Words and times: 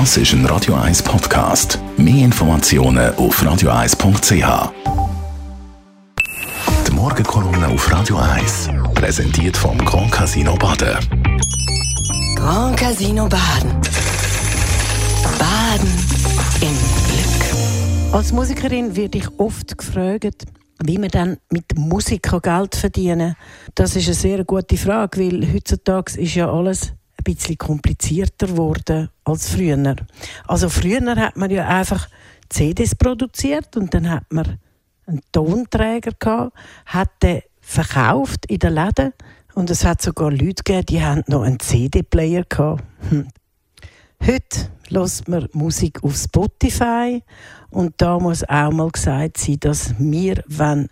Das 0.00 0.16
ist 0.16 0.32
ein 0.32 0.44
Radio 0.46 0.74
1 0.74 1.04
Podcast. 1.04 1.78
Mehr 1.96 2.24
Informationen 2.24 3.14
auf 3.14 3.40
radio1.ch. 3.40 4.72
Die 6.88 6.90
Morgenkolumne 6.90 7.68
auf 7.68 7.92
Radio 7.92 8.16
1 8.16 8.70
präsentiert 8.92 9.56
vom 9.56 9.78
Grand 9.78 10.10
Casino 10.10 10.56
Baden. 10.56 10.98
Grand 12.34 12.76
Casino 12.76 13.28
Baden. 13.28 13.70
Baden 15.38 15.88
im 16.60 16.76
Glück. 17.06 18.14
Als 18.14 18.32
Musikerin 18.32 18.96
werde 18.96 19.18
ich 19.18 19.28
oft 19.38 19.78
gefragt, 19.78 20.44
wie 20.82 20.98
man 20.98 21.10
dann 21.10 21.36
mit 21.52 21.66
Musik 21.78 22.28
Geld 22.42 22.74
verdienen 22.74 23.34
kann. 23.34 23.72
Das 23.76 23.94
ist 23.94 24.06
eine 24.06 24.14
sehr 24.16 24.44
gute 24.44 24.76
Frage, 24.76 25.20
weil 25.20 25.54
heutzutage 25.54 26.20
ist 26.20 26.34
ja 26.34 26.50
alles 26.50 26.94
ein 27.26 27.34
bisschen 27.34 27.58
komplizierter 27.58 28.48
geworden 28.48 29.10
als 29.24 29.48
früher. 29.48 29.96
Also 30.46 30.68
früher 30.68 31.16
hat 31.16 31.36
man 31.36 31.50
ja 31.50 31.66
einfach 31.66 32.08
CDs 32.48 32.94
produziert 32.94 33.76
und 33.76 33.94
dann 33.94 34.10
hat 34.10 34.24
man 34.30 34.58
einen 35.06 35.20
Tonträger 35.32 36.12
gehabt, 36.18 36.56
hat 36.86 37.10
den 37.22 37.42
verkauft 37.60 38.46
in 38.46 38.58
den 38.58 38.74
Läden 38.74 39.12
und 39.54 39.70
es 39.70 39.84
hat 39.84 40.02
sogar 40.02 40.30
Leute 40.30 40.62
gegeben, 40.64 40.86
die 40.86 41.02
haben 41.02 41.22
noch 41.26 41.42
einen 41.42 41.60
CD-Player 41.60 42.44
gehabt. 42.48 42.84
Hm. 43.08 43.28
Heute 44.20 44.70
hört 44.90 45.28
man 45.28 45.48
Musik 45.52 46.02
auf 46.02 46.16
Spotify 46.16 47.22
und 47.70 47.94
da 47.98 48.18
muss 48.18 48.48
auch 48.48 48.70
mal 48.70 48.90
gesagt 48.90 49.38
sein, 49.38 49.58
dass 49.60 49.94
wir, 49.98 50.42
wenn 50.46 50.88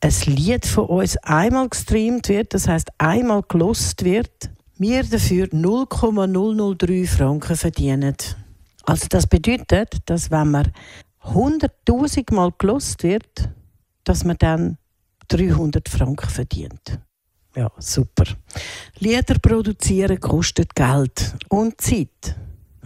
ein 0.00 0.14
Lied 0.26 0.66
von 0.66 0.86
uns 0.86 1.16
einmal 1.18 1.68
gestreamt 1.68 2.28
wird, 2.28 2.54
das 2.54 2.68
heißt 2.68 2.88
einmal 2.98 3.42
gelost 3.42 4.04
wird, 4.04 4.50
wir 4.78 5.04
dafür 5.04 5.48
0,003 5.50 7.06
Franken 7.06 7.56
verdienen. 7.56 8.16
Also 8.84 9.06
das 9.08 9.26
bedeutet, 9.26 9.98
dass 10.06 10.30
wenn 10.30 10.50
man 10.50 10.72
100.000 11.22 12.34
Mal 12.34 12.52
gelost 12.58 13.02
wird, 13.02 13.48
dass 14.04 14.24
man 14.24 14.36
dann 14.38 14.78
300 15.28 15.88
Franken 15.88 16.28
verdient. 16.28 16.98
Ja, 17.54 17.70
super. 17.78 18.24
Lieder 18.98 19.38
produzieren 19.38 20.18
kostet 20.18 20.74
Geld 20.74 21.34
und 21.48 21.80
Zeit. 21.80 22.36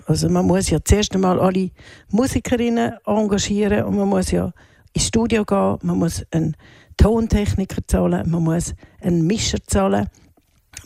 Also 0.06 0.28
man 0.28 0.46
muss 0.46 0.70
ja 0.70 0.78
zuerst 0.84 1.14
einmal 1.14 1.40
alle 1.40 1.70
Musikerinnen 2.10 2.94
engagieren 3.06 3.84
und 3.84 3.96
man 3.96 4.08
muss 4.08 4.30
ja 4.30 4.52
ins 4.92 5.06
Studio 5.06 5.44
gehen, 5.44 5.78
man 5.82 5.98
muss 5.98 6.24
einen 6.30 6.56
Tontechniker 6.96 7.86
zahlen, 7.86 8.28
man 8.30 8.42
muss 8.42 8.74
einen 9.00 9.26
Mischer 9.26 9.58
zahlen. 9.66 10.08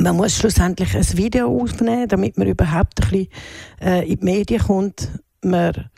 Man 0.00 0.16
muss 0.16 0.38
schlussendlich 0.38 0.96
ein 0.96 1.18
Video 1.18 1.46
aufnehmen, 1.46 2.08
damit 2.08 2.38
man 2.38 2.48
überhaupt 2.48 3.02
ein 3.02 3.10
bisschen 3.10 3.28
äh, 3.82 4.10
in 4.10 4.18
die 4.18 4.24
Medien 4.24 4.62
kommt. 4.62 5.10
Man 5.42 5.90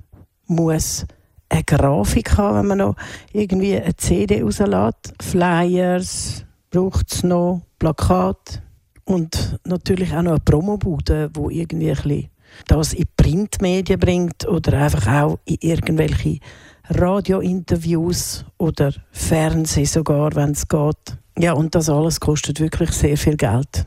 muss 0.48 1.06
eine 1.48 1.62
Grafik 1.62 2.36
haben, 2.36 2.58
wenn 2.58 2.67
man 2.67 2.78
noch 2.78 2.97
irgendwie 3.33 3.77
eine 3.77 3.95
CD 3.97 4.42
rauslässt. 4.42 5.14
Flyers 5.23 6.45
braucht 6.70 7.12
es 7.12 7.23
noch, 7.23 7.62
Plakat 7.78 8.61
und 9.05 9.61
natürlich 9.64 10.12
auch 10.14 10.23
noch 10.23 10.33
eine 10.33 10.41
Promobude, 10.41 11.30
wo 11.34 11.48
irgendwie 11.48 11.91
ein 11.91 11.97
bisschen 11.97 12.28
das 12.67 12.95
in 12.95 13.06
Printmedien 13.17 14.00
bringt 14.00 14.48
oder 14.48 14.78
einfach 14.78 15.06
auch 15.06 15.39
in 15.45 15.58
irgendwelche 15.61 16.41
Radiointerviews 16.89 18.47
oder 18.58 18.92
Fernsehen 19.12 19.86
sogar, 19.86 20.34
wenn 20.34 20.50
es 20.50 20.67
geht. 20.67 21.21
Ja, 21.38 21.55
und 21.55 21.75
das 21.75 21.88
alles 21.88 22.20
kostet 22.20 22.61
wirklich 22.61 22.91
sehr 22.91 23.16
viel 23.16 23.36
Geld. 23.36 23.86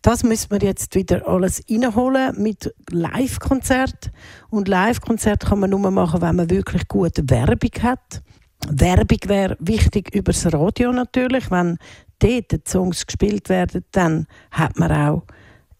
Das 0.00 0.22
müssen 0.22 0.50
wir 0.50 0.60
jetzt 0.60 0.94
wieder 0.94 1.28
alles 1.28 1.62
reinholen 1.70 2.40
mit 2.42 2.72
Live-Konzert. 2.90 4.10
Und 4.48 4.68
Live-Konzert 4.68 5.44
kann 5.44 5.60
man 5.60 5.70
nur 5.70 5.90
machen, 5.90 6.22
wenn 6.22 6.36
man 6.36 6.50
wirklich 6.50 6.88
gute 6.88 7.28
Werbung 7.28 7.82
hat. 7.82 8.22
Werbung 8.68 9.18
wäre 9.26 9.56
wichtig 9.60 10.14
übers 10.14 10.50
Radio 10.52 10.90
natürlich. 10.92 11.50
Wenn 11.50 11.76
dort 12.18 12.52
die 12.52 12.60
Songs 12.66 13.06
gespielt 13.06 13.48
werden, 13.50 13.84
dann 13.92 14.26
hat 14.50 14.78
man 14.78 14.90
auch 14.90 15.22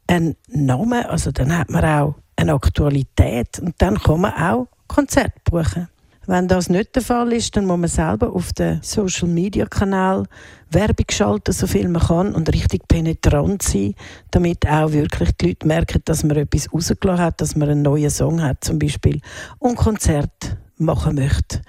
einen 0.06 0.36
Namen, 0.48 1.04
also 1.06 1.32
dann 1.32 1.56
hat 1.56 1.70
man 1.70 1.84
auch 1.84 2.14
eine 2.36 2.52
Aktualität 2.52 3.58
und 3.60 3.74
dann 3.78 3.98
kann 3.98 4.20
man 4.20 4.32
auch 4.34 4.68
Konzert 4.86 5.32
buchen. 5.44 5.88
Wenn 6.30 6.46
das 6.46 6.68
nicht 6.68 6.94
der 6.94 7.00
Fall 7.00 7.32
ist, 7.32 7.56
dann 7.56 7.64
muss 7.64 7.78
man 7.78 7.88
selber 7.88 8.30
auf 8.34 8.52
den 8.52 8.82
Social 8.82 9.28
Media 9.28 9.64
Kanal 9.64 10.26
Werbung 10.68 11.06
schalten, 11.10 11.52
so 11.52 11.66
viel 11.66 11.88
man 11.88 12.02
kann 12.02 12.34
und 12.34 12.52
richtig 12.52 12.86
penetrant 12.86 13.62
sein, 13.62 13.94
damit 14.30 14.68
auch 14.68 14.92
wirklich 14.92 15.30
die 15.38 15.46
Leute 15.46 15.66
merken, 15.66 16.02
dass 16.04 16.24
man 16.24 16.36
etwas 16.36 16.70
rausgelassen 16.70 17.24
hat, 17.24 17.40
dass 17.40 17.56
man 17.56 17.70
einen 17.70 17.80
neuen 17.80 18.10
Song 18.10 18.42
hat 18.42 18.62
zum 18.62 18.78
Beispiel 18.78 19.22
und 19.58 19.76
Konzert 19.76 20.58
machen 20.76 21.14
möchte 21.14 21.62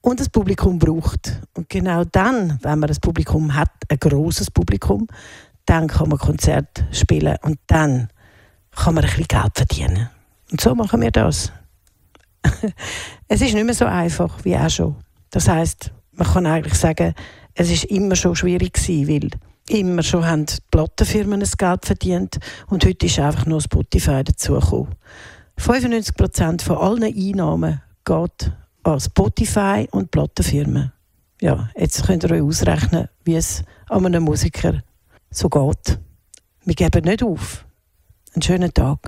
und 0.00 0.20
das 0.20 0.28
Publikum 0.28 0.78
braucht. 0.78 1.40
Und 1.54 1.68
genau 1.68 2.04
dann, 2.04 2.60
wenn 2.62 2.78
man 2.78 2.86
das 2.86 3.00
Publikum 3.00 3.52
hat, 3.56 3.72
ein 3.88 3.98
großes 3.98 4.52
Publikum, 4.52 5.08
dann 5.66 5.88
kann 5.88 6.08
man 6.08 6.18
Konzert 6.18 6.84
spielen 6.92 7.36
und 7.42 7.58
dann 7.66 8.10
kann 8.76 8.94
man 8.94 9.02
ein 9.02 9.10
bisschen 9.10 9.26
Geld 9.26 9.56
verdienen. 9.56 10.08
Und 10.52 10.60
so 10.60 10.72
machen 10.76 11.00
wir 11.00 11.10
das. 11.10 11.50
es 13.28 13.40
ist 13.40 13.54
nicht 13.54 13.64
mehr 13.64 13.74
so 13.74 13.86
einfach 13.86 14.44
wie 14.44 14.56
auch 14.56 14.70
schon. 14.70 14.96
Das 15.30 15.48
heißt, 15.48 15.92
man 16.12 16.28
kann 16.28 16.46
eigentlich 16.46 16.74
sagen, 16.74 17.14
es 17.54 17.70
ist 17.70 17.84
immer 17.84 18.16
schon 18.16 18.36
schwierig 18.36 18.74
gewesen, 18.74 19.08
weil 19.08 19.30
immer 19.68 20.02
schon 20.02 20.26
haben 20.26 20.46
die 20.46 20.56
Plattenfirmen 20.70 21.40
das 21.40 21.56
Geld 21.56 21.86
verdient 21.86 22.38
und 22.68 22.84
heute 22.84 23.06
ist 23.06 23.18
einfach 23.18 23.46
nur 23.46 23.60
Spotify 23.60 24.22
dazugekommen. 24.22 24.94
95% 25.58 26.62
von 26.62 26.76
allen 26.76 27.04
Einnahmen 27.04 27.80
geht 28.04 28.52
an 28.82 29.00
Spotify 29.00 29.88
und 29.90 30.10
Plattenfirmen. 30.10 30.92
Ja, 31.40 31.70
jetzt 31.76 32.06
könnt 32.06 32.24
ihr 32.24 32.30
euch 32.30 32.42
ausrechnen, 32.42 33.08
wie 33.24 33.36
es 33.36 33.62
an 33.88 34.06
einem 34.06 34.24
Musiker 34.24 34.82
so 35.30 35.48
geht. 35.48 35.98
Wir 36.64 36.74
geben 36.74 37.04
nicht 37.04 37.22
auf. 37.22 37.64
Einen 38.34 38.42
schönen 38.42 38.72
Tag. 38.72 38.98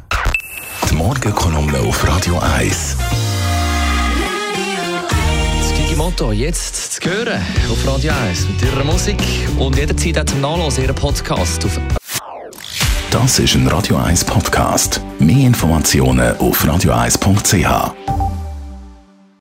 Die 0.90 0.94
Morgenkolumne 0.94 1.78
auf 1.80 2.06
Radio 2.06 2.38
1. 2.38 2.96
Das 5.96 6.04
Motto 6.04 6.30
jetzt 6.30 6.92
zu 6.92 7.08
hören 7.08 7.40
auf 7.70 7.86
Radio 7.86 8.12
1 8.28 8.48
mit 8.48 8.60
ihrer 8.60 8.84
Musik 8.84 9.16
und 9.58 9.78
jederzeit 9.78 10.18
auch 10.18 10.24
zum 10.26 10.42
Nachlesen 10.42 10.84
ihren 10.84 10.94
Podcast 10.94 11.64
auf 11.64 11.80
Das 13.10 13.38
ist 13.38 13.54
ein 13.54 13.66
Radio 13.68 13.96
1 13.96 14.26
Podcast. 14.26 15.00
Mehr 15.18 15.46
Informationen 15.46 16.36
auf 16.36 16.62
radio1.ch. 16.62 18.25